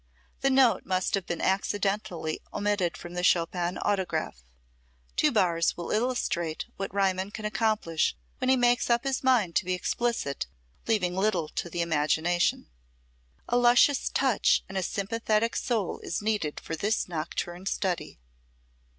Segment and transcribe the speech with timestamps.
[0.39, 4.43] The note must have been accidentally omitted from the Chopin autograph.
[5.15, 9.63] Two bars will illustrate what Riemann can accomplish when he makes up his mind to
[9.65, 10.47] be explicit,
[10.87, 12.65] leaving little to the imagination:
[13.51, 17.67] [Illustration without caption] A luscious touch, and a sympathetic soul is needed for this nocturne
[17.67, 18.17] study.